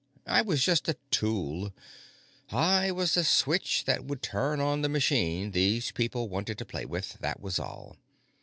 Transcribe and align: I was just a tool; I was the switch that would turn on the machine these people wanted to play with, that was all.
I 0.25 0.41
was 0.41 0.63
just 0.65 0.89
a 0.89 0.97
tool; 1.11 1.75
I 2.49 2.89
was 2.89 3.13
the 3.13 3.23
switch 3.23 3.85
that 3.85 4.03
would 4.03 4.23
turn 4.23 4.59
on 4.59 4.81
the 4.81 4.89
machine 4.89 5.51
these 5.51 5.91
people 5.91 6.27
wanted 6.27 6.57
to 6.57 6.65
play 6.65 6.85
with, 6.85 7.19
that 7.19 7.39
was 7.39 7.59
all. 7.59 7.97